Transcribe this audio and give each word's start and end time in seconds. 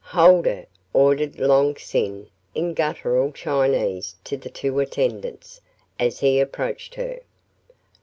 "Hold 0.03 0.47
her," 0.47 0.65
ordered 0.93 1.37
Long 1.37 1.77
Sin 1.77 2.31
in 2.55 2.73
guttural 2.73 3.31
Chinese 3.31 4.15
to 4.23 4.35
the 4.35 4.49
two 4.49 4.79
attendants, 4.79 5.61
as 5.99 6.21
he 6.21 6.39
approached 6.39 6.95
her. 6.95 7.19